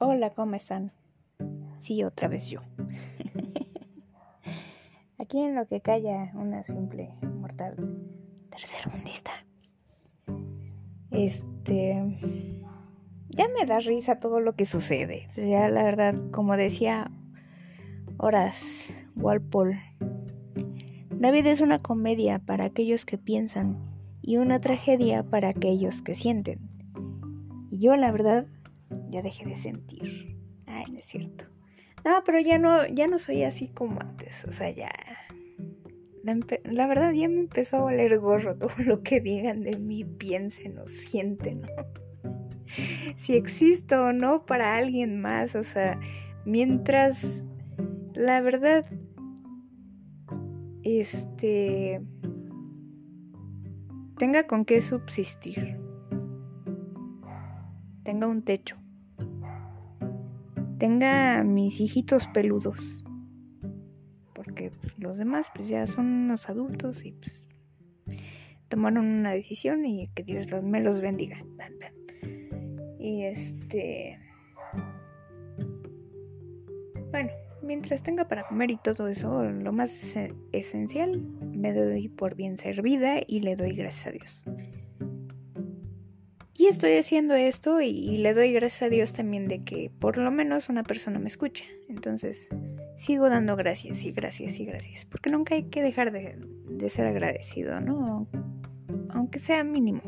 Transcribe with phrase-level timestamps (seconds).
[0.00, 0.92] Hola, ¿cómo están?
[1.76, 2.60] Sí, otra vez yo.
[5.18, 7.74] Aquí en lo que calla una simple mortal
[8.48, 9.32] tercermundista.
[11.10, 12.16] Este.
[13.30, 15.30] Ya me da risa todo lo que sucede.
[15.34, 17.10] Pues ya, la verdad, como decía
[18.18, 19.80] Horas Walpole,
[21.18, 23.76] la vida es una comedia para aquellos que piensan
[24.22, 26.60] y una tragedia para aquellos que sienten.
[27.68, 28.46] Y yo, la verdad,
[29.10, 30.36] ya dejé de sentir.
[30.66, 31.44] Ay, no es cierto.
[32.04, 34.44] No, pero ya no, ya no soy así como antes.
[34.44, 34.90] O sea, ya.
[36.64, 40.78] La, verdad ya me empezó a valer gorro todo lo que digan de mí, piensen
[40.78, 41.68] o sienten, ¿no?
[43.16, 45.98] Si existo o no para alguien más, o sea,
[46.44, 47.44] mientras
[48.14, 48.84] la verdad,
[50.82, 52.02] este,
[54.18, 55.80] tenga con qué subsistir,
[58.02, 58.76] tenga un techo,
[60.78, 63.04] tenga mis hijitos peludos.
[64.34, 67.44] Porque pues, los demás pues ya son unos adultos y pues
[68.68, 71.44] tomaron una decisión y que Dios los, me los bendiga.
[72.98, 74.18] Y este...
[77.10, 77.30] Bueno,
[77.62, 80.14] mientras tenga para comer y todo eso, lo más
[80.52, 84.44] esencial, me doy por bien servida y le doy gracias a Dios.
[86.60, 90.32] Y estoy haciendo esto y, le doy gracias a Dios también de que por lo
[90.32, 91.62] menos una persona me escucha.
[91.88, 92.48] Entonces
[92.96, 95.04] sigo dando gracias y gracias y gracias.
[95.04, 98.26] Porque nunca hay que dejar de, ser agradecido, ¿no?
[99.10, 100.02] Aunque sea mínimo.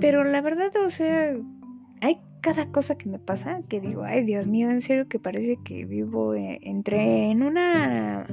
[0.00, 1.36] Pero la verdad, o sea,
[2.00, 5.58] hay cada cosa que me pasa que digo, ay Dios mío, en serio que parece
[5.62, 8.26] que vivo eh, entre en una...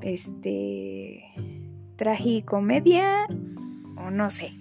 [0.00, 1.22] Este
[2.00, 3.26] tragicomedia
[3.98, 4.52] o no sé.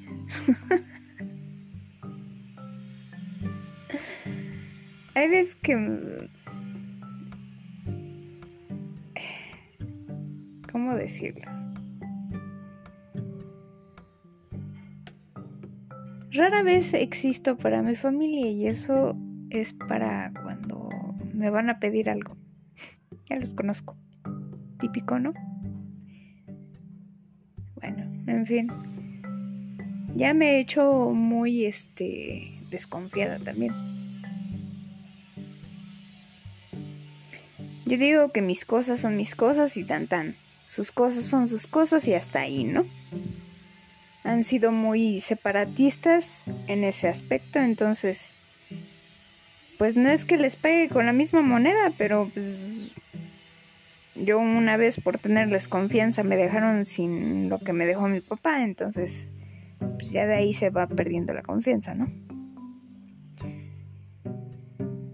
[5.15, 6.29] Hay veces que...
[10.69, 11.49] ¿Cómo decirlo?
[16.31, 19.15] Rara vez existo para mi familia y eso
[19.49, 20.89] es para cuando
[21.33, 22.35] me van a pedir algo.
[23.27, 23.95] Ya los conozco.
[24.77, 25.31] Típico, ¿no?
[27.81, 28.71] En fin.
[30.15, 33.73] Ya me he hecho muy este desconfiada también.
[37.85, 40.35] Yo digo que mis cosas son mis cosas y tan tan.
[40.65, 42.85] Sus cosas son sus cosas y hasta ahí, ¿no?
[44.23, 48.35] Han sido muy separatistas en ese aspecto, entonces
[49.79, 52.91] pues no es que les pegue con la misma moneda, pero pues
[54.23, 58.63] yo una vez por tenerles confianza me dejaron sin lo que me dejó mi papá,
[58.63, 59.29] entonces
[59.79, 62.07] pues ya de ahí se va perdiendo la confianza, ¿no?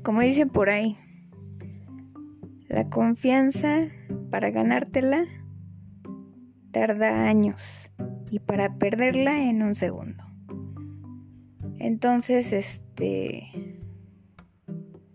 [0.03, 0.97] Como dicen por ahí,
[2.67, 3.87] la confianza
[4.29, 5.25] para ganártela
[6.71, 7.89] tarda años
[8.29, 10.23] y para perderla en un segundo.
[11.79, 13.47] Entonces, este,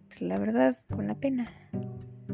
[0.09, 1.51] pues la verdad, con la pena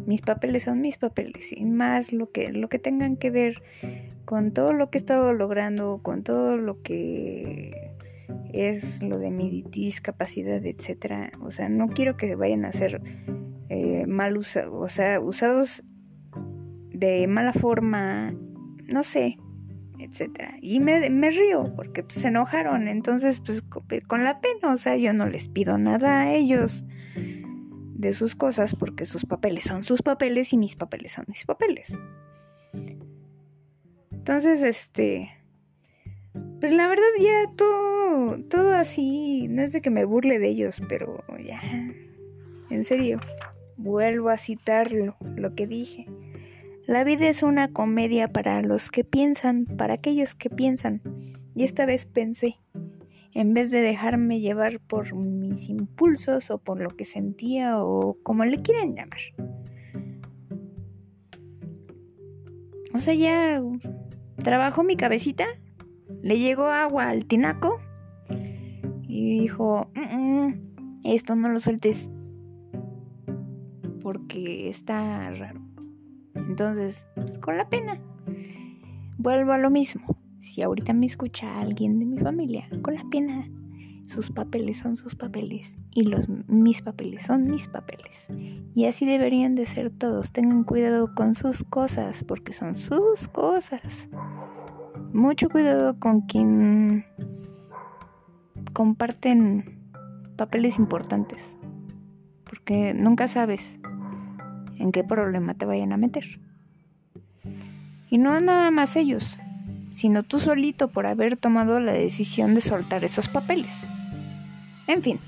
[0.07, 3.63] mis papeles son mis papeles y más lo que, lo que tengan que ver
[4.25, 7.93] con todo lo que he estado logrando, con todo lo que
[8.53, 11.33] es lo de mi discapacidad, etcétera.
[11.41, 13.03] O sea, no quiero que vayan a ser
[13.69, 15.83] eh, mal usados, o sea, usados
[16.91, 18.35] de mala forma,
[18.85, 19.39] no sé,
[19.99, 20.57] etcétera.
[20.63, 23.63] Y me, me río porque pues, se enojaron, entonces pues
[24.07, 26.85] con la pena, o sea, yo no les pido nada a ellos
[27.97, 31.99] de sus cosas porque sus papeles son sus papeles y mis papeles son mis papeles.
[34.13, 35.31] Entonces, este,
[36.61, 40.81] pues la verdad ya todo, todo así, no es de que me burle de ellos,
[40.89, 41.61] pero ya,
[42.71, 43.21] en serio,
[43.77, 46.07] vuelvo a citarlo, lo que dije.
[46.87, 51.03] La vida es una comedia para los que piensan, para aquellos que piensan.
[51.55, 52.59] Y esta vez pensé,
[53.37, 58.47] en vez de dejarme llevar por mis impulsos o por lo que sentía o como
[58.47, 59.19] le quieran llamar.
[62.95, 63.63] O sea, ya
[64.43, 65.45] trabajó mi cabecita,
[66.23, 67.79] le llegó agua al tinaco
[69.03, 69.91] y dijo,
[71.05, 72.11] esto no lo sueltes
[74.03, 75.61] porque está raro.
[76.35, 78.01] Entonces, pues con la pena,
[79.19, 83.43] vuelvo a lo mismo si ahorita me escucha alguien de mi familia, con la pena,
[84.07, 88.29] sus papeles son sus papeles y los mis papeles son mis papeles.
[88.75, 90.31] Y así deberían de ser todos.
[90.31, 94.09] Tengan cuidado con sus cosas porque son sus cosas.
[95.13, 97.05] Mucho cuidado con quien
[98.73, 99.81] comparten
[100.37, 101.57] papeles importantes,
[102.45, 103.81] porque nunca sabes
[104.79, 106.25] en qué problema te vayan a meter.
[108.11, 109.39] Y no nada más ellos,
[109.97, 113.87] sino tú solito por haber tomado la decisión de soltar esos papeles.
[114.87, 115.19] En fin,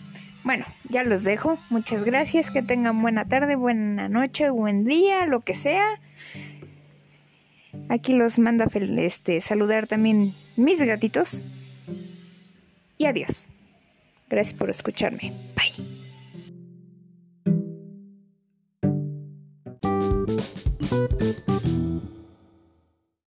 [0.45, 1.59] bueno, ya los dejo.
[1.71, 5.87] Muchas gracias, que tengan buena tarde, buena noche, buen día, lo que sea.
[7.89, 8.67] Aquí los manda
[8.99, 11.43] este, saludar también mis gatitos.
[12.99, 13.49] Y adiós.
[14.29, 15.33] Gracias por escucharme.